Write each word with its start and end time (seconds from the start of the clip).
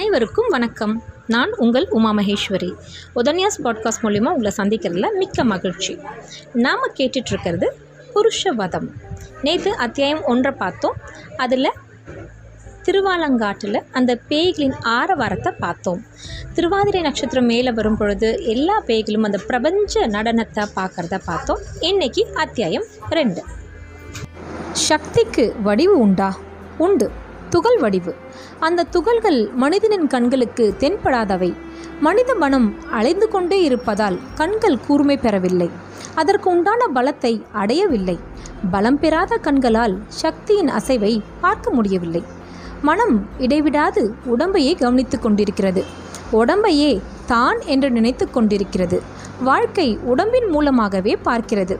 அனைவருக்கும் 0.00 0.48
வணக்கம். 0.48 1.02
நான் 1.26 1.54
உங்கள் 1.56 1.88
உமா 1.88 2.12
மகேஸ்வரி. 2.12 2.74
உதன்யாஸ் 3.14 3.60
பாட்காஸ்ட் 3.64 4.02
மூலிமா 4.02 4.28
உங்களை 4.28 4.52
சந்திக்கிறதுல 4.56 5.08
மிக்க 5.18 5.44
மகிழ்ச்சி. 5.44 5.98
நாம் 6.52 6.90
கேட்டுட்ருக்கிறது 6.96 7.68
புருஷவதம். 8.14 8.88
நேற்று 9.42 9.74
அத்தியாயம் 9.74 10.24
ஒன்றை 10.24 10.52
பார்த்தோம். 10.52 10.96
அதில் 11.36 11.72
திருவாலங்காட்டில் 12.84 13.82
அந்த 13.92 14.18
பேய்களின் 14.28 14.74
ஆரவாரத்தை 14.84 15.54
பார்த்தோம். 15.58 16.04
திருவாதிரை 16.52 17.00
நட்சத்திரம் 17.00 17.44
மேலே 17.44 17.72
வரும் 17.72 17.96
பொழுது 17.96 18.44
எல்லா 18.44 18.82
பேய்களும் 18.82 19.24
அந்த 19.24 19.38
பிரபஞ்ச 19.46 20.06
நடனத்தை 20.06 20.66
பார்க்குறத 20.76 21.20
பார்த்தோம். 21.24 21.60
இன்னைக்கு 21.80 22.26
அத்தியாயம் 22.34 22.84
ரெண்டு. 23.10 23.44
சக்திக்கு 24.72 25.54
வடிவு 25.62 25.98
உண்டா? 25.98 26.38
உண்டு. 26.78 27.10
துகள் 27.50 27.78
வடிவு. 27.78 28.12
அந்த 28.58 28.86
துகள்கள் 28.94 29.40
மனிதனின் 29.54 30.06
கண்களுக்கு 30.06 30.64
தென்படாதவை. 30.78 31.50
மனித 32.00 32.34
மனம் 32.34 32.68
அலைந்து 32.90 33.28
கொண்டே 33.28 33.62
இருப்பதால் 33.62 34.18
கண்கள் 34.34 34.78
கூர்மை 34.86 35.16
பெறவில்லை. 35.16 35.70
அதற்கு 36.14 36.50
உண்டான 36.50 36.86
பலத்தை 36.94 37.32
அடையவில்லை. 37.52 38.18
பலம் 38.70 38.98
பெறாத 38.98 39.36
கண்களால் 39.36 39.96
சக்தியின் 40.22 40.70
அசைவை 40.70 41.20
பார்க்க 41.40 41.70
முடியவில்லை. 41.70 42.22
மனம் 42.82 43.16
இடைவிடாது 43.38 44.02
உடம்பையே 44.36 44.72
கவனித்து 44.78 45.18
கொண்டிருக்கிறது. 45.18 45.84
உடம்பையே 46.32 46.92
தான் 47.26 47.58
என்று 47.66 47.90
நினைத்து 47.90 48.30
கொண்டிருக்கிறது. 48.30 49.02
வாழ்க்கை 49.40 49.98
உடம்பின் 50.12 50.48
மூலமாகவே 50.48 51.18
பார்க்கிறது. 51.24 51.76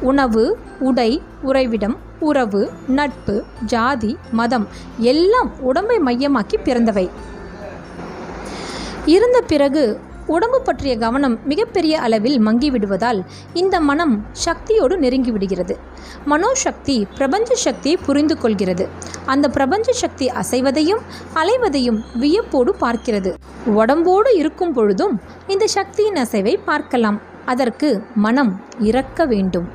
உணவு 0.00 0.44
உடை 0.80 1.10
உறைவிடம் 1.42 1.96
உறவு 2.28 2.62
நட்பு 2.98 3.34
ஜாதி 3.72 4.12
மதம் 4.40 4.66
எல்லாம் 5.12 5.50
உடம்பை 5.70 5.98
மையமாக்கி 6.06 6.56
பிறந்தவை. 6.64 7.06
இருந்த 9.14 9.38
பிறகு 9.52 9.84
உடம்பு 10.26 10.58
பற்றிய 10.66 10.92
கவனம் 10.98 11.34
மிகப்பெரிய 11.44 11.94
அளவில் 12.00 12.36
மங்கிவிடுவதால் 12.46 13.20
இந்த 13.52 13.76
மனம் 13.88 14.14
சக்தியோடு 14.44 14.94
நெருங்கிவிடுகிறது. 15.04 15.74
மனோசக்தி 16.24 16.96
பிரபஞ்ச 17.16 17.54
சக்தியை 17.64 17.96
புரிந்து 18.06 18.34
கொள்கிறது. 18.38 18.84
அந்த 19.32 19.46
பிரபஞ்ச 19.48 19.92
சக்தி 20.02 20.26
அசைவதையும் 20.42 21.02
அலைவதையும் 21.40 22.00
வியப்போடு 22.22 22.74
பார்க்கிறது. 22.80 23.32
உடம்போடு 23.78 24.32
இருக்கும் 24.36 24.72
பொழுதும் 24.72 25.16
இந்த 25.46 25.66
சக்தியின் 25.76 26.20
அசைவை 26.24 26.54
பார்க்கலாம். 26.70 27.20
அதற்கு 27.52 27.88
மனம் 28.26 28.52
இறக்க 28.88 29.24
வேண்டும். 29.32 29.68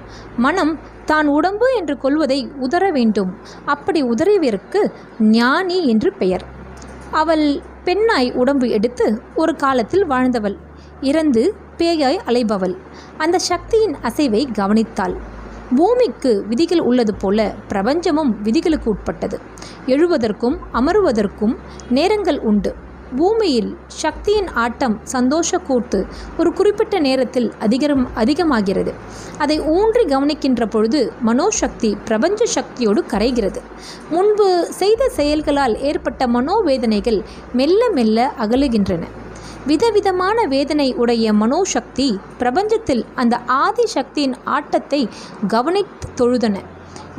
மனம் 0.45 0.73
தான் 1.07 1.27
உடம்பு 1.27 1.67
என்று 1.77 1.95
கொள்வதை 1.97 2.39
உதற 2.61 2.91
வேண்டும். 2.91 3.31
அப்படி 3.65 3.99
உதறியவருக்கு 4.03 4.81
ஞானி 5.19 5.77
என்று 5.87 6.09
பெயர். 6.13 6.45
அவள் 7.11 7.45
பெண்ணாய் 7.83 8.29
உடம்பு 8.31 8.67
எடுத்து 8.69 9.05
ஒரு 9.35 9.55
காலத்தில் 9.55 10.05
வாழ்ந்தவள். 10.05 10.57
இறந்து 11.01 11.43
பேயாய் 11.77 12.19
அலைபவள். 12.25 12.75
அந்த 13.17 13.39
சக்தியின் 13.39 13.95
அசைவை 14.03 14.41
கவனித்தாள். 14.59 15.15
பூமிக்கு 15.75 16.31
விதிகள் 16.47 16.79
உள்ளது 16.79 17.13
போல 17.15 17.53
பிரபஞ்சமும் 17.69 18.31
விதிகளுக்கு 18.43 18.89
உட்பட்டது. 18.89 19.39
எழுவதற்கும் 19.87 20.57
அமருவதற்கும் 20.73 21.55
நேரங்கள் 21.89 22.39
உண்டு. 22.39 22.71
பூமியில் 23.15 23.77
சக்தியின் 23.87 24.47
ஆட்டம் 24.47 24.99
சந்தோஷ 25.03 25.57
கூர்த்து 25.57 26.05
ஒரு 26.37 26.53
குறிப்பிட்ட 26.53 26.99
நேரத்தில் 26.99 27.53
அதிகரம் 27.59 28.15
அதிகமாகிறது. 28.15 28.93
அதை 29.37 29.59
ஊன்றி 29.59 30.05
கவனிக்கின்ற 30.05 30.65
பொழுது 30.65 31.13
மனோசக்தி 31.21 31.97
பிரபஞ்ச 32.05 32.45
சக்தியோடு 32.45 33.03
கரைகிறது. 33.07 33.61
முன்பு 34.09 34.67
செய்த 34.69 35.09
செயல்களால் 35.09 35.81
ஏற்பட்ட 35.81 36.27
மனோவேதனைகள் 36.27 37.23
மெல்ல 37.53 37.89
மெல்ல 37.89 38.33
அகலுகின்றன. 38.39 39.03
விதவிதமான 39.65 40.43
வேதனை 40.43 40.93
உடைய 40.93 41.33
மனோசக்தி 41.33 42.19
பிரபஞ்சத்தில் 42.39 43.05
அந்த 43.15 43.37
ஆதி 43.37 43.85
சக்தியின் 43.85 44.35
ஆட்டத்தை 44.43 45.09
கவனித்து 45.47 46.09
தொழுதன. 46.15 46.55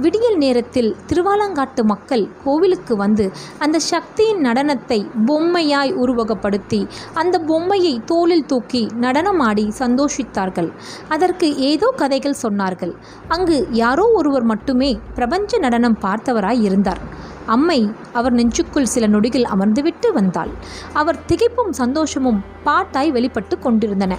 விடியல் 0.02 0.36
நேரத்தில் 0.36 0.90
திருவாலங்காட்டு 1.08 1.82
மக்கள் 1.82 2.24
கோவிலுக்கு 2.44 2.94
வந்து 2.96 3.24
அந்த 3.58 3.78
சக்தியின் 3.78 4.42
நடனத்தை 4.46 4.98
பொம்மையாய் 5.26 5.92
உருவகப்படுத்தி 6.02 6.80
அந்த 7.14 7.38
பொம்மையை 7.38 7.94
தோளில் 8.04 8.46
தூக்கி 8.46 8.82
நடனமாடி 9.00 9.64
சந்தோஷித்தார்கள். 9.78 10.70
அதற்கு 11.08 11.48
ஏதோ 11.70 11.90
கதைகள் 11.96 12.40
சொன்னார்கள். 12.42 12.94
அங்கு 13.28 13.58
யாரோ 13.82 14.06
ஒருவர் 14.12 14.42
மட்டுமே 14.42 14.90
பிரபஞ்ச 15.14 15.58
நடனம் 15.58 15.98
பார்த்தவராய் 16.02 16.62
இருந்தார். 16.62 17.02
அம்மை 17.46 17.80
அவர் 18.12 18.34
நெஞ்சுக்குள் 18.34 18.92
சில 18.94 19.04
நொடிகள் 19.06 19.46
அமர்ந்துவிட்டு 19.54 20.08
வந்தாள். 20.12 20.50
அவர் 20.92 21.22
திகைப்பும் 21.28 21.72
சந்தோஷமும் 21.82 22.42
பாட்டாய் 22.64 23.10
வெளிப்பட்டு 23.10 23.58
கொண்டிருந்தன. 23.58 24.16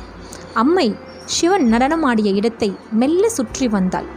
அம்மை 0.54 0.88
சிவன் 1.26 1.66
நடனமாடிய 1.74 2.30
இடத்தை 2.34 2.70
மெல்ல 2.92 3.30
சுற்றி 3.30 3.68
வந்தாள். 3.68 4.08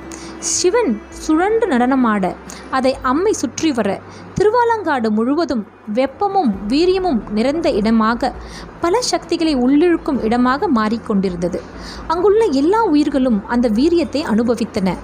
சிவன் 0.43 1.01
சுழன்று 1.09 1.67
நடனமாட 1.67 2.35
அதை 2.71 2.97
அம்மை 3.03 3.33
சுற்றி 3.33 3.73
வர 3.73 4.01
திருவாலங்காடு 4.35 5.09
முழுவதும் 5.11 5.67
வெப்பமும் 5.95 6.51
வீரியமும் 6.69 7.21
நிறைந்த 7.31 7.71
இடமாக 7.71 8.33
பல 8.81 9.01
சக்திகளை 9.01 9.57
உள்ளிழுக்கும் 9.57 10.23
இடமாக 10.23 10.69
மாறிக்கொண்டிருந்தது 10.75 11.61
அங்குள்ள 12.07 12.45
எல்லா 12.45 12.83
உயிர்களும் 12.85 13.47
அந்த 13.47 13.69
வீரியத்தை 13.69 14.23
அனுபவித்தன. 14.23 14.97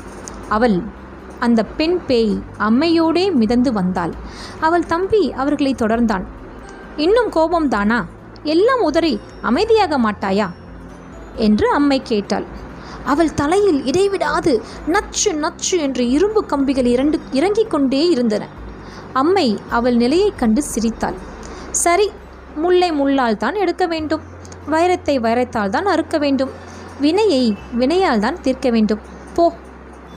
அவள் 0.48 0.82
அந்த 1.38 1.62
பெண் 1.64 1.98
பேய் 2.06 2.42
அம்மையோடே 2.58 3.32
மிதந்து 3.32 3.72
வந்தாள். 3.72 4.12
அவள் 4.60 4.86
தம்பி 4.86 5.32
அவர்களை 5.32 5.74
தொடர்ந்தான். 5.74 6.24
இன்னும் 6.96 7.30
கோபம்தானா 7.30 8.04
எல்லாம் 8.42 8.80
உதறி 8.80 9.20
அமைதியாக 9.42 9.98
மாட்டாயா? 9.98 10.48
என்று 11.36 11.70
அம்மை 11.70 12.02
கேட்டாள். 12.02 12.46
அவள் 13.08 13.34
தலையில் 13.34 13.80
இடைவிடாது 13.84 14.52
நச்சு 14.86 15.30
நச்சு 15.34 15.76
என்று 15.78 16.04
இரும்பு 16.10 16.40
கம்பிகள் 16.46 16.88
இரண்டு 16.94 17.18
இறங்கிக் 17.32 17.70
கொண்டே 17.70 18.02
இருந்தன. 18.08 18.44
அம்மை 19.12 19.48
அவள் 19.68 19.96
நிலையைக் 19.96 20.38
கண்டு 20.38 20.62
சிரித்தாள். 20.62 21.18
சரி 21.70 22.06
முல்லை 22.54 22.90
முள்ளால் 22.92 23.36
தான் 23.36 23.54
எடுக்க 23.54 23.86
வேண்டும். 23.86 24.24
வைரத்தை 24.70 25.14
வைரத்தால் 25.20 25.70
தான் 25.70 25.86
அறுக்க 25.86 26.18
வேண்டும். 26.18 26.52
வினையை 27.00 27.42
வினையால் 27.78 28.18
தான் 28.18 28.40
தீர்க்க 28.40 28.70
வேண்டும். 28.70 29.02
போ 29.34 29.44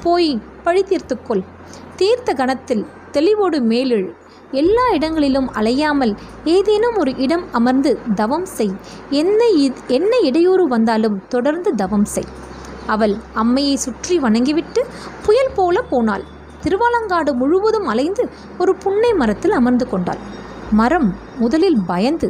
போய் 0.03 0.31
பழி 0.63 0.81
தீர்த்துக்கொள் 0.83 1.43
தீர்த்த 1.95 2.33
கணத்தில் 2.33 2.83
தெளிவோடு 3.11 3.57
மேலெழு. 3.71 4.09
எல்லா 4.53 4.85
இடங்களிலும் 4.93 5.49
அலையாமல் 5.53 6.13
ஏதேனும் 6.43 6.97
ஒரு 6.97 7.11
இடம் 7.17 7.45
அமர்ந்து 7.51 7.91
தவம் 8.15 8.47
செய். 8.57 8.73
என்ன 9.09 9.41
என்ன 9.87 10.13
இடையூறு 10.21 10.65
வந்தாலும் 10.67 11.17
தொடர்ந்து 11.29 11.69
தவம் 11.75 12.05
செய். 12.05 12.31
அவள் 12.95 13.15
அம்மையை 13.41 13.75
சுற்றி 13.85 14.15
வணங்கிவிட்டு 14.19 14.81
புயல் 15.25 15.55
போல 15.55 15.81
போனாள். 15.91 16.23
திருவாலங்காடு 16.63 17.31
முழுவதும் 17.41 17.87
அலைந்து 17.91 18.23
ஒரு 18.61 18.71
புன்னை 18.83 19.11
மரத்தில் 19.21 19.57
அமர்ந்து 19.59 19.85
கொண்டாள். 19.87 20.21
மரம் 20.79 21.09
முதலில் 21.39 21.79
பயந்து 21.87 22.29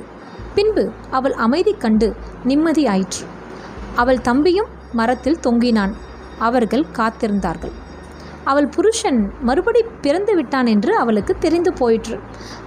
பின்பு 0.55 0.83
அவள் 1.17 1.35
அமைதி 1.45 1.73
கண்டு 1.83 2.07
நிம்மதியாயிற்று. 2.49 3.25
அவள் 4.01 4.22
தம்பியும் 4.22 4.72
மரத்தில் 4.99 5.41
தொங்கினான். 5.45 5.94
அவர்கள் 6.47 6.85
காத்திருந்தார்கள். 6.97 7.73
அவள் 8.51 8.67
புருஷன் 8.75 9.19
மறுபடி 9.47 9.81
பிறந்து 10.03 10.33
விட்டான் 10.35 10.69
என்று 10.73 10.91
அவளுக்கு 11.01 11.33
தெரிந்து 11.43 11.72
போயிற்று. 11.73 12.16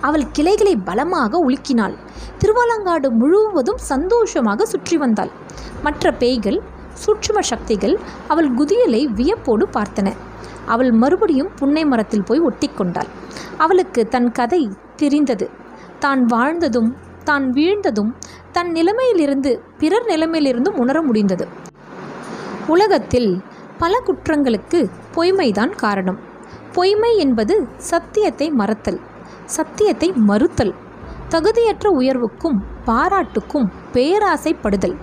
அவள் 0.00 0.26
கிளைகளை 0.36 0.74
பலமாக 0.88 1.40
உலுக்கினாள். 1.46 1.96
திருவாலங்காடு 2.40 3.08
முழுவதும் 3.20 3.80
சந்தோஷமாக 3.90 4.66
சுற்றி 4.72 4.96
வந்தாள். 4.96 5.32
மற்ற 5.86 6.12
பேய்கள் 6.22 6.58
சூட்சும 7.02 7.38
சக்திகள் 7.40 7.94
அவள் 8.28 8.50
குதியலை 8.54 9.02
வியப்போடு 9.18 9.66
பார்த்தன. 9.76 10.08
அவள் 10.66 10.90
மறுபடியும் 10.92 11.50
புன்னை 11.56 11.84
மரத்தில் 11.84 12.26
போய் 12.28 12.40
ஒட்டிக்கொண்டாள். 12.40 13.10
அவளுக்கு 13.58 14.08
தன் 14.08 14.30
கதை 14.32 14.62
தெரிந்தது. 14.96 15.50
தான் 15.98 16.22
வாழ்ந்ததும் 16.24 16.90
தான் 17.24 17.44
வீழ்ந்ததும் 17.52 18.10
தன் 18.52 18.70
நிலைமையிலிருந்து 18.70 19.50
பிறர் 19.78 20.06
நிலைமையிலிருந்தும் 20.08 20.78
உணர 20.78 21.02
முடிந்தது. 21.02 21.46
உலகத்தில் 22.66 23.30
பல 23.78 23.94
குற்றங்களுக்கு 24.06 24.78
பொய்மைதான் 25.14 25.72
காரணம். 25.76 26.18
பொய்மை 26.72 27.10
என்பது 27.16 27.54
சத்தியத்தை 27.76 28.50
மறத்தல் 28.50 29.00
சத்தியத்தை 29.46 30.08
மறுத்தல் 30.12 30.74
தகுதியற்ற 31.30 31.88
உயர்வுக்கும் 32.00 32.58
பாராட்டுக்கும் 32.86 33.66
பேராசைப்படுதல். 33.94 34.96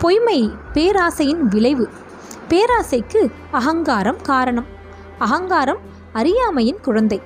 பொய்மை 0.00 0.50
பேராசையின் 0.72 1.40
விளைவு. 1.40 1.88
பேராசைக்கு 2.48 3.30
அகங்காரம் 3.50 4.20
காரணம். 4.22 4.64
அகங்காரம் 5.18 5.78
அறியாமையின் 6.12 6.80
குழந்தை. 6.82 7.22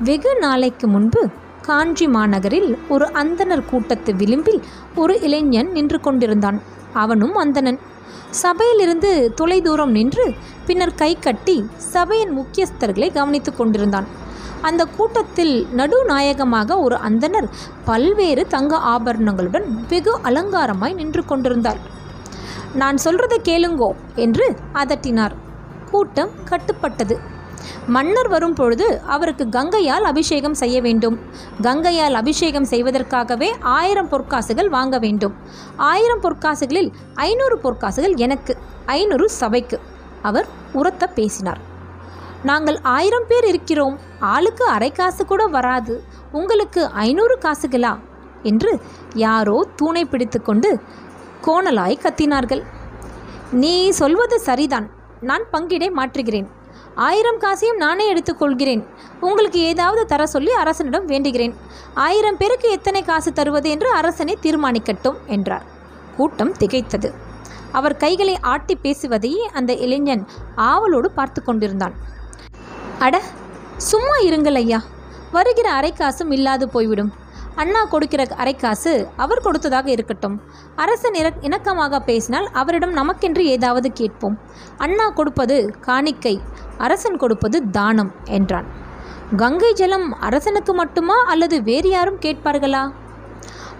வெகு 0.00 0.36
நாளைக்கு 0.38 0.88
முன்பு 0.88 1.28
காஞ்சி 1.62 2.08
மாநகரில் 2.08 2.78
ஒரு 2.88 3.06
அந்தனர் 3.06 3.64
கூட்டத்து 3.64 4.14
விளிம்பில் 4.14 4.62
ஒரு 4.94 5.20
இளைஞன் 5.20 5.72
நின்று 5.72 6.00
கொண்டிருந்தான். 6.00 6.62
அவனும் 6.92 7.34
அந்தணன். 7.34 7.78
சபையிலிருந்து 8.30 9.32
தொலைதூரம் 9.34 9.90
நின்று 9.90 10.34
பின்னர் 10.66 10.94
கை 10.94 11.18
கட்டி 11.18 11.66
சபையின் 11.76 12.38
முக்கியஸ்தர்களை 12.38 13.12
கவனித்துக் 13.12 13.56
கொண்டிருந்தான். 13.56 14.06
அந்த 14.62 14.84
கூட்டத்தில் 14.84 15.68
நடுநாயகமாக 15.72 16.78
ஒரு 16.78 16.96
அந்தணர் 16.96 17.48
பல்வேறு 17.84 18.46
தங்க 18.46 18.76
ஆபரணங்களுடன் 18.76 19.84
வெகு 19.88 20.18
அலங்காரமாய் 20.22 20.94
நின்று 20.94 21.24
கொண்டிருந்தார். 21.24 21.78
நான் 22.74 22.96
சொல்றதை 23.04 23.36
கேளுங்கோ 23.42 23.90
என்று 24.14 24.56
அதட்டினார். 24.74 25.32
கூட்டம் 25.90 26.30
கட்டுப்பட்டது. 26.50 27.18
மன்னர் 27.86 28.28
வரும் 28.28 28.54
பொழுது 28.54 29.00
அவருக்கு 29.00 29.48
கங்கையால் 29.48 30.02
அபிஷேகம் 30.02 30.54
செய்ய 30.54 30.80
வேண்டும். 30.80 31.18
கங்கையால் 31.62 32.12
அபிஷேகம் 32.12 32.64
செய்வதற்காகவே 32.64 33.50
ஆயிரம் 33.60 34.08
பொற்காசுகள் 34.08 34.68
வாங்க 34.68 34.98
வேண்டும். 34.98 35.34
ஆயிரம் 35.76 36.20
பொற்காசுகளில் 36.20 36.92
ஐநூறு 37.14 37.58
பொற்காசுகள் 37.62 38.16
எனக்கு 38.16 38.56
ஐநூறு 38.86 39.28
சபைக்கு 39.28 39.80
அவர் 40.22 40.46
உரத்த 40.72 41.06
பேசினார். 41.06 41.67
நாங்கள் 42.42 42.78
ஆயிரம் 42.82 43.24
பேர் 43.28 43.44
இருக்கிறோம். 43.44 43.98
ஆளுக்கு 44.20 44.64
அரை 44.64 44.92
காசு 44.92 45.24
கூட 45.24 45.46
வராது. 45.46 46.04
உங்களுக்கு 46.32 46.86
ஐநூறு 46.86 47.38
காசுகளா? 47.38 47.98
என்று 48.42 48.80
யாரோ 49.14 49.68
தூணை 49.76 50.04
பிடித்துக்கொண்டு 50.04 50.80
கோணலாய் 51.44 51.98
கத்தினார்கள். 52.02 52.62
நீ 53.50 53.90
சொல்வது 53.90 54.40
சரிதான். 54.40 54.90
நான் 55.20 55.44
பங்கிடை 55.52 55.90
மாற்றுகிறேன். 55.90 56.46
ஆயிரம் 56.94 57.38
காசையும் 57.38 57.76
நானே 57.76 58.14
எடுத்துக்கொள்கிறேன் 58.14 58.86
உங்களுக்கு 59.20 59.58
ஏதாவது 59.58 60.06
தர 60.06 60.26
சொல்லி 60.26 60.50
அரசனிடம் 60.50 61.08
வேண்டுகிறேன். 61.08 61.54
ஆயிரம் 61.94 62.36
பேருக்கு 62.36 62.70
எத்தனை 62.70 63.02
காசு 63.02 63.32
தருவது 63.32 63.70
என்று 63.70 63.90
அரசனை 63.90 64.38
தீர்மானிக்கட்டும் 64.42 65.16
என்றார். 65.26 65.62
கூட்டம் 66.16 66.52
திகைத்தது. 66.52 67.12
அவர் 67.72 67.96
கைகளை 67.96 68.38
ஆட்டி 68.40 68.76
பேசுவதையே 68.76 69.50
அந்த 69.52 69.72
இளைஞன் 69.72 70.26
ஆவலோடு 70.54 71.10
பார்த்து 71.10 71.42
கொண்டிருந்தான். 71.42 71.94
அட 73.06 73.16
சும்மா 73.76 74.14
இருங்கள் 74.28 74.56
ஐயா. 74.60 74.78
வருகிற 75.32 75.68
அரைக்காசும் 75.80 76.32
இல்லாது 76.36 76.68
போய்விடும். 76.68 77.10
அண்ணா 77.54 77.84
கொடுக்கிற 77.84 78.22
அரைக்காசு 78.42 78.92
அவர் 79.16 79.40
கொடுத்ததாக 79.40 79.90
இருக்கட்டும். 79.90 80.36
அரசன் 80.76 81.14
இற 81.14 81.32
இணக்கமாக 81.40 81.98
பேசினால் 81.98 82.48
அவரிடம் 82.52 82.94
நமக்கென்று 82.96 83.44
ஏதாவது 83.54 83.92
கேட்போம். 83.92 84.38
அண்ணா 84.76 85.06
கொடுப்பது 85.10 85.74
காணிக்கை 85.80 86.34
அரசன் 86.78 87.16
கொடுப்பது 87.16 87.70
தானம் 87.70 88.12
என்றான். 88.24 88.68
கங்கை 89.36 89.72
ஜலம் 89.72 90.08
அரசனுக்கு 90.20 90.74
மட்டுமா 90.74 91.18
அல்லது 91.24 91.62
வேறு 91.62 91.88
யாரும் 91.88 92.20
கேட்பார்களா? 92.20 92.82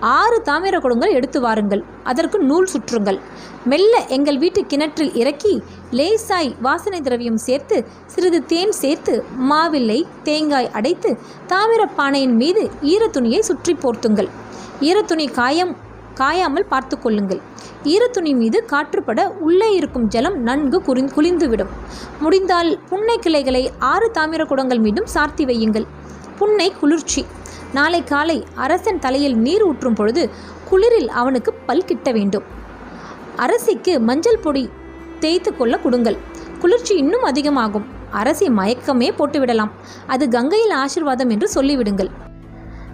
ஆறு 0.00 0.42
தாமிர 0.44 0.76
குடங்கள் 0.80 1.16
எடுத்து 1.18 1.40
வாருங்கள். 1.40 1.84
அதற்கு 2.04 2.38
நூல் 2.38 2.68
சுற்றுங்கள். 2.72 3.20
மெல்ல 3.64 4.06
எங்கள் 4.06 4.38
வீட்டு 4.38 4.66
கிணற்றில் 4.66 5.14
இறக்கி 5.14 5.62
லேசாய் 5.90 6.54
வாசனை 6.60 7.00
திரவியம் 7.00 7.36
சேர்த்து 7.36 7.86
சிறிது 8.06 8.44
தேன் 8.44 8.72
சேர்த்து 8.72 9.24
மாவில்லை 9.50 10.06
தேங்காய் 10.22 10.70
அடைத்து 10.70 11.18
தாமிரப் 11.48 11.94
பானையின் 11.96 12.34
மீது 12.34 12.70
ஈரத்துணியை 12.82 13.38
சுற்றி 13.38 13.72
போர்த்துங்கள். 13.72 14.28
ஈரத்துணி 14.80 15.30
காயம் 15.30 15.76
காயாமல் 16.14 16.66
பார்த்து 16.68 16.98
கொள்ளுங்கள். 16.98 17.40
ஈரத்துணி 17.84 18.36
மீது 18.36 18.64
காற்றுப்பட 18.70 19.28
உள்ளே 19.28 19.74
இருக்கும் 19.74 20.08
ஜலம் 20.08 20.42
நன்கு 20.42 20.82
குறி 20.82 21.02
குளிந்துவிடும். 21.02 21.68
முடிந்தால் 22.20 22.78
புன்னை 22.88 23.18
கிளைகளை 23.18 23.70
ஆறு 23.78 24.10
தாமிர 24.14 24.44
குடங்கள் 24.46 24.78
மீதும் 24.78 25.06
சார்த்தி 25.06 25.44
வையுங்கள். 25.44 25.86
புன்னை 26.38 26.72
குளிர்ச்சி. 26.72 27.26
நாளை 27.72 28.04
காலை 28.04 28.46
அரசன் 28.54 28.98
தலையில் 28.98 29.36
நீர் 29.36 29.62
ஊற்றும் 29.62 29.94
பொழுது 29.94 30.30
குளிரில் 30.70 31.08
அவனுக்கு 31.08 31.52
பல் 31.52 31.84
கிட்ட 31.84 32.12
வேண்டும். 32.12 32.42
அரசிக்கு 33.36 34.00
மஞ்சள் 34.00 34.38
பொடி 34.38 34.70
தேய்த்து 35.18 35.56
கொள்ள 35.56 35.78
கொடுங்கள். 35.78 36.16
குளிர்ச்சி 36.58 36.96
இன்னும் 36.96 37.22
அதிகமாகும். 37.22 37.84
அரசி 38.10 38.48
மயக்கமே 38.48 39.10
போட்டுவிடலாம். 39.18 39.70
அது 40.06 40.28
கங்கையில் 40.28 40.76
ஆசிர்வாதம் 40.76 41.30
என்று 41.30 41.50
சொல்லிவிடுங்கள். 41.54 42.10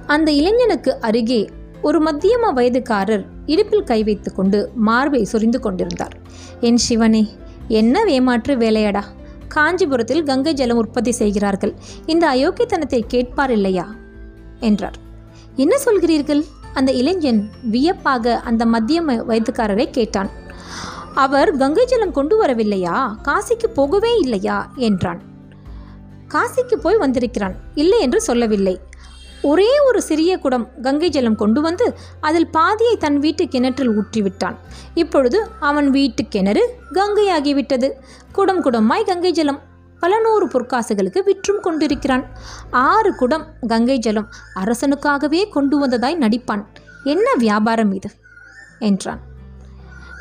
அந்த 0.06 0.30
இளைஞனுக்கு 0.32 1.00
அருகே 1.00 1.48
ஒரு 1.82 2.02
மத்தியம 2.02 2.52
வயதுக்காரர் 2.56 3.24
இடுப்பில் 3.46 3.84
கை 3.84 4.04
வைத்துக்கொண்டு 4.04 4.70
மார்பை 4.74 5.24
சொரிந்து 5.24 5.60
கொண்டிருந்தார். 5.60 6.16
என் 6.60 6.76
சிவனே 6.76 7.28
என்ன 7.68 8.04
வேமாற்று 8.04 8.56
வேலையடா. 8.56 9.02
காஞ்சிபுரத்தில் 9.48 10.22
கங்கை 10.22 10.52
ஜலம் 10.52 10.76
உற்பத்தி 10.76 11.10
செய்கிறார்கள். 11.10 11.74
இந்த 12.06 12.28
அயோக்கியத்தனத்தை 12.28 13.02
கேட்பார் 13.06 13.50
இல்லையா? 13.50 13.94
என்றார். 14.60 14.96
என்ன 15.56 15.76
சொல்கிறீர்கள்? 15.84 16.44
அந்த 16.74 16.92
இளைஞன் 16.92 17.50
வியப்பாக 17.70 18.36
அந்த 18.36 18.66
மத்தியம 18.66 19.24
வயதுக்காரரை 19.28 19.90
கேட்டான். 19.90 20.30
அவர் 21.14 21.56
கங்கை 21.56 21.84
ஜலம் 21.84 22.12
கொண்டு 22.12 22.43
வரவில்லையா? 22.43 23.14
காசிக்கு 23.22 23.66
போகவே 23.66 24.19
இல்லையா? 24.19 24.72
என்றான். 24.76 25.22
காசிக்கு 26.28 26.75
போய் 26.75 26.96
வந்திருக்கிறான். 26.96 27.55
இல்லை 27.75 28.00
என்று 28.00 28.20
சொல்லவில்லை. 28.20 28.81
ஒரே 29.43 29.81
ஒரு 29.81 30.02
சிறிய 30.02 30.38
குடம் 30.38 30.69
கங்கை 30.82 31.08
ஜலம் 31.08 31.37
கொண்டு 31.37 31.61
வந்து 31.61 31.94
அதில் 32.20 32.50
பாதியை 32.50 32.96
தன் 32.96 33.19
வீட்டு 33.19 33.49
கிணற்றில் 33.49 33.90
ஊற்றிவிட்டான். 33.90 34.56
இப்பொழுது 34.94 35.49
அவன் 35.61 35.90
வீட்டு 35.90 36.25
கிணறு 36.28 36.78
கங்கையாகிவிட்டது. 36.93 37.90
குடம் 38.32 38.64
குடமாய் 38.64 39.05
கங்கை 39.05 39.31
ஜலம் 39.31 39.60
பல 40.00 40.20
நூறு 40.20 40.46
பொற்காசுகளுக்கு 40.46 41.22
விற்றும் 41.25 41.60
கொண்டிருக்கிறான். 41.60 42.26
ஆறு 42.70 43.14
குடம் 43.14 43.46
கங்கை 43.67 43.99
ஜலம் 43.99 44.28
அரசனுக்காகவே 44.55 45.49
கொண்டு 45.49 45.87
வந்ததாய் 45.87 46.19
நடிப்பான். 46.19 46.64
என்ன 47.05 47.34
வியாபாரம் 47.34 47.93
இது? 47.93 48.10
என்றான். 48.78 49.32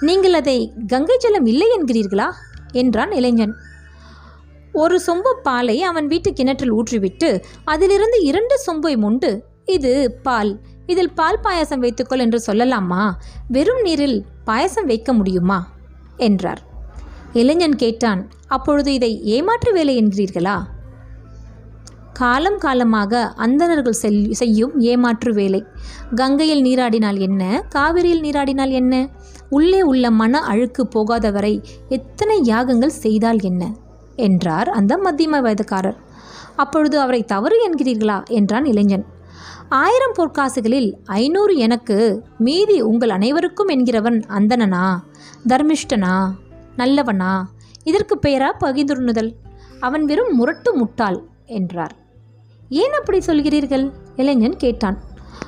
நீங்கள் 0.08 0.34
அதை 0.34 0.58
கங்கை 0.88 1.16
ஜலம் 1.18 1.46
இல்லை 1.46 1.68
என்கிறீர்களா? 1.76 2.28
என்றான் 2.72 3.12
இளைஞன். 3.12 3.54
ஒரு 4.74 4.96
சொம்பு 5.08 5.32
பாலை 5.44 5.76
அவன் 5.84 6.08
வீட்டு 6.08 6.34
கிணற்றில் 6.34 6.74
ஊற்றிவிட்டு 6.74 7.30
அதிலிருந்து 7.64 8.18
இரண்டு 8.22 8.56
சொம்பை 8.68 8.94
முண்டு 9.04 9.32
இது 9.66 9.92
பால். 10.24 10.52
இதில் 10.88 11.14
பால் 11.14 11.40
பாயாசம் 11.44 11.84
வைத்துக்கொள் 11.86 12.20
என்று 12.20 12.40
சொல்லலாமா? 12.48 13.04
வெறும் 13.48 13.82
நீரில் 13.82 14.18
பாயாசம் 14.46 14.86
வைக்க 14.86 15.14
முடியுமா? 15.14 15.60
என்றார். 16.18 16.62
இளைஞன் 17.34 17.76
கேட்டான் 17.76 18.24
அப்பொழுது 18.48 18.94
இதை 18.94 19.12
ஏமாற்று 19.24 19.72
வேலை 19.74 19.94
என்கிறீர்களா? 20.04 20.58
காலம் 22.14 22.58
காலமாக 22.58 23.22
அந்தணர்கள் 23.36 24.02
செல் 24.02 24.34
செய்யும் 24.34 24.74
ஏமாற்று 24.80 25.34
வேலை 25.34 25.62
கங்கையில் 26.16 26.64
நீராடினால் 26.64 27.20
என்ன? 27.20 27.44
காவிரியில் 27.70 28.22
நீராடினால் 28.22 28.74
என்ன? 28.82 28.94
உள்ளே 29.54 29.82
உள்ள 29.82 30.12
மன 30.12 30.42
அழுக்கு 30.42 30.88
போகாத 30.88 31.32
வரை 31.32 31.62
எத்தனை 31.90 32.38
யாகங்கள் 32.44 33.00
செய்தால் 33.04 33.40
என்ன? 33.42 33.64
என்றார் 34.16 34.70
அந்த 34.70 34.98
மத்தியம 34.98 35.38
வயதுக்காரர். 35.40 35.98
அப்பொழுது 36.56 37.00
அவரை 37.00 37.24
தவறு 37.24 37.58
என்கிறீர்களா? 37.68 38.18
என்றான் 38.30 38.66
இளைஞன். 38.66 39.06
ஆயிரம் 39.70 40.16
பொற்காசுகளில் 40.18 40.90
ஐநூறு 41.06 41.56
எனக்கு 41.56 41.98
மீதி 42.38 42.82
உங்கள் 42.82 43.10
அனைவருக்கும் 43.10 43.70
என்கிறவன் 43.70 44.20
அந்தணனா? 44.28 44.84
தர்மிஷ்டனா? 45.48 46.16
நல்லவனா? 46.76 47.32
இதற்கு 47.84 48.16
பெயரா 48.22 48.50
பகிர்ந்துண்ணுதல்? 48.60 49.32
அவன் 49.80 50.06
வெறும் 50.06 50.36
முரட்டு 50.36 50.76
முட்டாள் 50.76 51.20
என்றார். 51.46 51.96
ஏன் 52.70 52.94
அப்படி 52.94 53.18
சொல்கிறீர்கள்? 53.18 53.92
இளைஞன் 54.16 54.58
கேட்டான். 54.58 54.98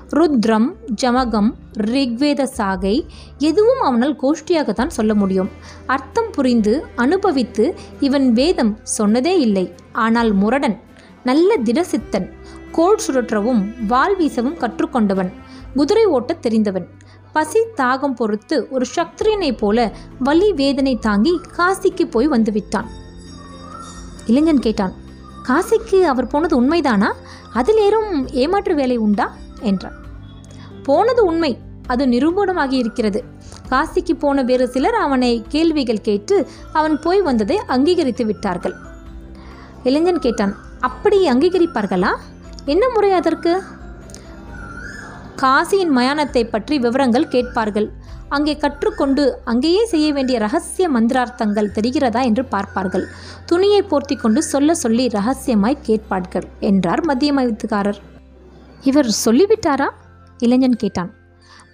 ருத்ரம் 0.10 0.68
ஜமகம் 1.02 1.54
ரிக்வேத 1.78 2.44
சாகை 2.44 3.06
எதுவும் 3.38 3.82
அவனால் 3.82 4.20
கோஷ்டியாகத்தான் 4.22 4.88
சொல்ல 4.88 5.14
முடியும். 5.14 5.50
அர்த்தம் 5.86 6.32
புரிந்து 6.32 6.86
அனுபவித்து 6.96 7.76
இவன் 8.00 8.34
வேதம் 8.34 8.80
சொன்னதே 8.98 9.38
இல்லை. 9.38 9.74
ஆனால் 9.92 10.34
முரடன் 10.34 10.80
நல்ல 11.24 11.58
திடசித்தன் 11.58 12.32
கோல் 12.72 13.00
சுழற்றவும் 13.08 13.86
வாள் 13.88 14.18
வீசவும் 14.18 14.58
கற்றுக்கொண்டவன் 14.58 15.32
குதிரை 15.76 16.06
ஓட்டத் 16.06 16.42
தெரிந்தவன். 16.42 16.88
பசி 17.34 17.60
தாகம் 17.78 18.14
பொறுத்து 18.14 18.68
ஒரு 18.72 18.86
சக்திரியனைப் 18.96 19.58
போல 19.58 19.94
வலி 20.20 20.54
வேதனை 20.54 20.98
தாங்கி 20.98 21.40
காசிக்கு 21.58 22.12
போய் 22.12 22.28
வந்துவிட்டான். 22.28 22.86
இளைஞன் 24.26 24.60
கேட்டான் 24.60 24.94
காசிக்கு 25.48 26.02
அவர் 26.02 26.28
போனது 26.28 26.62
உண்மைதானா? 26.62 27.12
அதில் 27.54 27.78
ஏறும் 27.78 28.28
ஏமாற்று 28.28 28.76
வேலை 28.76 28.98
உண்டா? 28.98 29.36
என்றான் 29.62 29.98
போனது 30.84 31.26
உண்மை. 31.26 31.58
அது 31.88 32.06
நிரூபணமாகி 32.06 32.72
இருக்கிறது. 32.72 33.24
காசிக்கு 33.70 34.14
போன 34.20 34.44
வேறு 34.44 34.68
சிலர் 34.68 34.96
அவனை 34.96 35.46
கேள்விகள் 35.48 36.02
கேட்டு 36.02 36.48
அவன் 36.72 37.00
போய் 37.00 37.22
வந்ததை 37.22 37.58
அங்கீகரித்து 37.68 38.26
விட்டார்கள். 38.26 38.76
இளைஞன் 39.84 40.20
கேட்டான் 40.20 40.56
அப்படி 40.80 41.30
அங்கீகரிப்பார்களா? 41.30 42.12
என்ன 42.66 42.90
முறை 42.90 43.12
அதற்கு? 43.12 43.62
காசியின் 45.42 45.94
மயானத்தை 45.98 46.44
பற்றி 46.44 46.80
விவரங்கள் 46.80 47.28
கேட்பார்கள். 47.28 47.88
அங்கே 48.30 48.58
கற்றுக்கொண்டு 48.58 49.24
அங்கேயே 49.44 49.86
செய்ய 49.86 50.14
வேண்டிய 50.14 50.40
ரகசிய 50.40 50.90
மந்திரார்த்தங்கள் 50.90 51.74
தெரிகிறதா 51.76 52.22
என்று 52.24 52.46
பார்ப்பார்கள். 52.46 53.06
துணியை 53.46 53.82
போர்த்தி 53.82 54.16
கொண்டு 54.16 54.44
சொல்ல 54.44 54.74
சொல்லி 54.74 55.08
ரகசியமாய் 55.08 55.78
கேட்பார்கள் 55.82 56.48
என்றார் 56.60 57.04
மத்திய 57.06 57.34
மதித்துக்காரர். 57.34 58.02
இவர் 58.86 59.16
சொல்லிவிட்டாரா? 59.26 59.90
இளைஞன் 60.38 60.76
கேட்டான். 60.76 61.14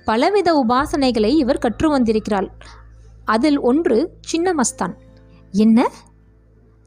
பலவித 0.05 0.65
உபாசனைகளை 0.67 1.25
இவர் 1.25 1.57
கற்று 1.57 1.89
வந்திருக்கிறாள். 1.89 2.51
அதில் 3.25 3.59
ஒன்று 3.59 4.17
சின்னமஸ்தான். 4.31 4.93
என்ன? 5.51 5.91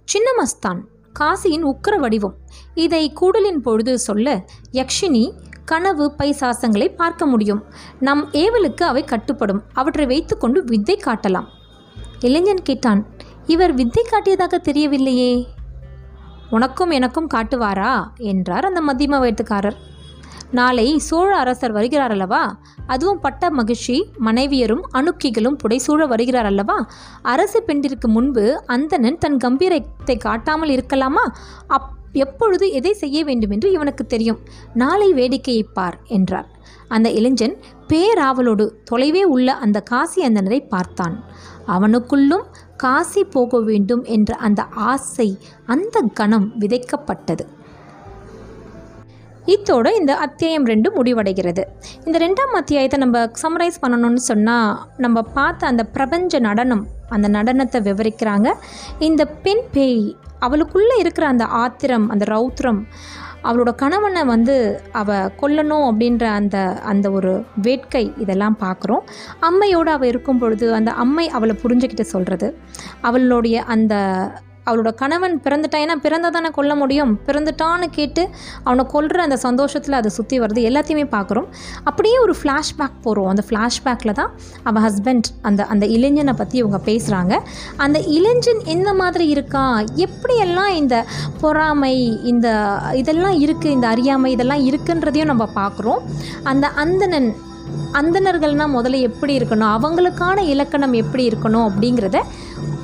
சின்னமஸ்தான் 0.08 0.80
காசியின் 1.18 1.64
உக்கிர 1.64 1.98
வடிவம். 1.98 2.36
இதை 2.74 3.12
கூடலின் 3.12 3.60
பொழுது 3.60 3.98
சொல்ல 3.98 4.44
யக்ஷினி 4.72 5.32
கனவு 5.64 6.14
பைசாசங்களை 6.18 6.94
பார்க்க 6.94 7.26
முடியும். 7.26 7.64
நம் 8.00 8.28
ஏவலுக்கு 8.32 8.82
அவை 8.82 9.04
கட்டுப்படும். 9.04 9.60
அவற்றை 9.72 10.06
வைத்துக்கொண்டு 10.06 10.64
வித்தை 10.64 11.00
காட்டலாம். 11.04 11.46
இளைஞன் 12.20 12.62
கேட்டான் 12.62 13.06
இவர் 13.46 13.72
வித்தை 13.72 14.04
காட்டியதாக 14.10 14.58
தெரியவில்லையே. 14.62 15.46
உனக்கும் 16.50 16.90
எனக்கும் 16.90 17.30
காட்டுவாரா? 17.34 18.06
என்றார் 18.14 18.72
அந்த 18.72 18.80
மத்தியம 18.92 19.20
வயத்துக்காரர் 19.22 19.76
நாளை 20.54 20.86
சோழ 20.98 21.30
அரசர் 21.36 21.72
வருகிறார் 21.72 22.10
அல்லவா 22.10 22.42
அதுவும் 22.86 23.20
பட்ட 23.20 23.50
மகிழ்ச்சி 23.50 23.96
மனைவியரும் 24.24 24.84
அணுக்கிகளும் 24.92 25.58
புடைசூழ 25.62 26.06
வருகிறார் 26.06 26.46
அல்லவா 26.46 26.78
அரசு 27.22 27.60
பெண்டிற்கு 27.62 28.08
முன்பு 28.08 28.44
அந்தணன் 28.66 29.18
தன் 29.18 29.36
கம்பீரத்தை 29.36 30.16
காட்டாமல் 30.18 30.68
இருக்கலாமா? 30.68 31.24
அப் 31.66 31.90
எப்பொழுது 32.16 32.66
எதை 32.70 32.92
செய்ய 32.92 33.18
வேண்டும் 33.24 33.50
என்று 33.50 33.68
இவனுக்கு 33.72 34.04
தெரியும். 34.06 34.40
நாளை 34.74 35.08
வேடிக்கையை 35.14 35.64
பார் 35.72 35.96
என்றார். 36.08 36.48
அந்த 36.88 37.08
இளைஞன் 37.10 37.56
பேராவலோடு 37.88 38.64
தொலைவே 38.90 39.22
உள்ள 39.34 39.48
அந்த 39.54 39.78
காசி 39.80 40.20
அந்தனரை 40.26 40.60
பார்த்தான். 40.68 41.16
அவனுக்குள்ளும் 41.68 42.46
காசி 42.76 43.22
போக 43.24 43.60
வேண்டும் 43.60 44.04
என்ற 44.04 44.34
அந்த 44.46 44.62
ஆசை 44.90 45.28
அந்த 45.66 46.02
கணம் 46.14 46.48
விதைக்கப்பட்டது. 46.60 47.44
இத்தோடு 49.52 49.90
இந்த 49.98 50.12
அத்தியாயம் 50.24 50.66
ரெண்டு 50.70 50.88
முடிவடைகிறது. 50.96 51.62
இந்த 52.04 52.16
ரெண்டாம் 52.24 52.54
அத்தியாயத்தை 52.60 52.98
நம்ம 53.02 53.18
சம்மரைஸ் 53.42 53.80
பண்ணணும்னு 53.82 54.22
சொன்னால் 54.28 54.70
நம்ம 55.04 55.22
பார்த்த 55.38 55.66
அந்த 55.66 55.82
பிரபஞ்ச 55.96 56.38
நடனம் 56.38 56.84
அந்த 57.08 57.28
நடனத்தை 57.36 57.80
விவரிக்கிறாங்க. 57.88 58.48
இந்த 59.08 59.24
பெண் 59.44 59.66
பேய் 59.74 60.06
அவளுக்குள்ளே 60.46 60.96
இருக்கிற 61.02 61.26
அந்த 61.26 61.44
ஆத்திரம் 61.62 62.06
அந்த 62.14 62.24
ரௌத்ரம் 62.34 62.80
அவளோட 63.48 63.70
கணவனை 63.82 64.22
வந்து 64.24 64.54
அவ 65.00 65.18
கொல்லணும் 65.40 65.86
அப்படின்ற 65.88 66.24
அந்த 66.38 66.58
அந்த 66.92 67.06
ஒரு 67.10 67.32
வேட்கை 67.66 68.04
இதெல்லாம் 68.24 68.56
பார்க்குறோம். 68.64 69.02
அம்மையோடு 69.48 69.90
அவள் 69.96 70.10
இருக்கும் 70.12 70.40
பொழுது 70.44 70.68
அந்த 70.74 70.90
அம்மை 71.04 71.26
அவளை 71.28 71.56
புரிஞ்சுக்கிட்டு 71.62 72.06
சொல்கிறது 72.14 72.48
அவளுடைய 73.00 73.56
அந்த 73.74 73.94
அவளோட 74.66 74.90
கணவன் 74.94 75.34
பிறந்துட்டான் 75.44 75.82
ஏன்னா 75.84 75.96
பிறந்ததானே 76.06 76.50
கொல்ல 76.50 76.74
முடியும்? 76.74 77.12
பிறந்துட்டான்னு 77.26 77.88
கேட்டு 77.98 78.22
அவனை 78.64 78.84
கொல்கிற 78.92 79.20
அந்த 79.26 79.36
சந்தோஷத்தில் 79.36 79.98
அதை 80.00 80.10
சுற்றி 80.10 80.36
வருது. 80.40 80.60
எல்லாத்தையுமே 80.70 81.06
பார்க்குறோம். 81.16 81.48
அப்படியே 81.84 82.18
ஒரு 82.18 82.34
ஃப்ளாஷ்பேக் 82.42 82.96
போகிறோம் 83.02 83.30
அந்த 83.32 83.44
ஃப்ளாஷ்பேக்கில் 83.48 84.16
தான் 84.20 84.32
அவன் 84.62 84.84
ஹஸ்பண்ட் 84.86 85.30
அந்த 85.42 85.66
அந்த 85.66 85.86
இளைஞனை 85.86 86.32
பற்றி 86.32 86.58
இவங்க 86.58 86.80
பேசுகிறாங்க 86.90 87.34
அந்த 87.76 87.98
இளைஞன் 88.18 88.62
எந்த 88.64 88.94
மாதிரி 88.94 89.26
இருக்கா? 89.28 89.64
எப்படியெல்லாம் 90.06 90.72
இந்த 90.82 90.96
பொறாமை 91.40 91.94
இந்த 92.22 92.48
இதெல்லாம் 92.94 93.38
இருக்குது 93.44 93.76
இந்த 93.78 93.88
அறியாமை 93.88 94.30
இதெல்லாம் 94.32 94.62
இருக்குன்றதையும் 94.68 95.32
நம்ம 95.32 95.48
பார்க்குறோம். 95.54 96.00
அந்த 96.42 96.66
அந்தணன் 96.68 97.28
அந்தணர்கள்னால் 97.98 98.74
முதல்ல 98.76 99.00
எப்படி 99.00 99.32
இருக்கணும்? 99.38 99.72
அவங்களுக்கான 99.76 100.38
இலக்கணம் 100.52 100.92
எப்படி 100.92 101.28
இருக்கணும் 101.28 101.66
அப்படிங்கிறத 101.68 102.18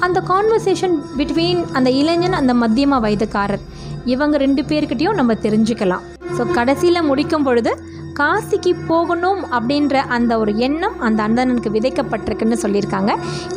அந்த 0.07 0.19
கான்வர்சேஷன் 0.30 0.95
பிட்வீன் 1.19 1.61
அந்த 1.78 1.90
இளைஞன் 2.00 2.37
அந்த 2.40 2.52
மத்தியம 2.54 2.99
வயதுக்காரர். 3.04 3.64
இவங்க 4.04 4.37
ரெண்டு 4.42 4.62
பேர்கிட்டையும் 4.62 5.19
நம்ம 5.21 5.33
தெரிஞ்சுக்கலாம். 5.45 6.04
ஸோ 6.37 6.42
கடைசியில் 6.59 7.09
முடிக்கும் 7.09 7.47
பொழுது 7.47 7.73
காசிக்கு 8.21 8.73
போகணும் 8.90 9.40
அப்படின்ற 9.57 9.95
அந்த 10.16 10.38
ஒரு 10.38 10.52
எண்ணம் 10.66 10.97
அந்த 11.07 11.21
அந்தணனுக்கு 11.26 11.71
விதைக்கப்பட்டிருக்குன்னு 11.76 12.59
சொல்லியிருக்காங்க. 12.64 13.12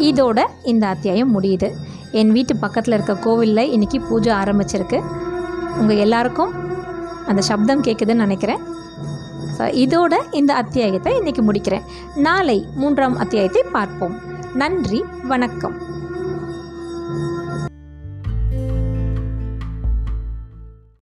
இதோட 0.10 0.40
இந்த 0.64 0.88
அத்தியாயம் 0.88 1.34
முடியுது. 1.38 1.70
என் 2.12 2.32
வீட்டு 2.32 2.56
பக்கத்தில் 2.66 2.96
இருக்க 2.98 3.16
கோவிலில் 3.28 3.72
இன்றைக்கி 3.76 4.00
பூஜை 4.10 4.34
ஆரம்பிச்சிருக்கு. 4.42 5.00
உங்கள் 5.80 6.02
எல்லாருக்கும் 6.06 6.54
அந்த 7.32 7.42
சப்தம் 7.50 7.86
கேட்குதுன்னு 7.88 8.26
நினைக்கிறேன். 8.26 8.62
ஸோ 9.58 9.64
இதோட 9.86 10.14
இந்த 10.42 10.54
அத்தியாயத்தை 10.54 11.14
இன்றைக்கி 11.22 11.44
முடிக்கிறேன். 11.50 11.88
நாளை 12.28 12.68
மூன்றாம் 12.76 13.18
அத்தியாயத்தை 13.26 13.64
பார்ப்போம். 13.78 14.16
நன்றி 14.64 15.02
வணக்கம். 15.34 15.76